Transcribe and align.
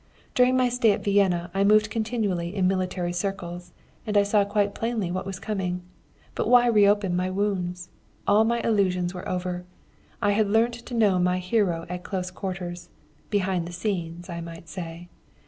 During 0.33 0.57
my 0.57 0.67
stay 0.67 0.93
at 0.93 1.03
Vienna 1.03 1.51
I 1.53 1.63
moved 1.63 1.91
continually 1.91 2.55
in 2.55 2.67
military 2.67 3.13
circles, 3.13 3.71
and 4.07 4.17
I 4.17 4.23
saw 4.23 4.43
quite 4.43 4.73
plainly 4.73 5.11
what 5.11 5.27
was 5.27 5.37
coming. 5.37 5.83
But 6.33 6.47
why 6.49 6.65
reopen 6.65 7.15
my 7.15 7.29
wounds? 7.29 7.89
All 8.25 8.43
my 8.43 8.61
illusions 8.61 9.13
were 9.13 9.29
over. 9.29 9.63
I 10.19 10.31
had 10.31 10.47
learnt 10.49 10.73
to 10.73 10.95
know 10.95 11.19
my 11.19 11.37
hero 11.37 11.85
at 11.87 12.03
close 12.03 12.31
quarters, 12.31 12.89
behind 13.29 13.67
the 13.67 13.71
scenes, 13.73 14.27
I 14.27 14.41
might 14.41 14.67
say. 14.69 15.07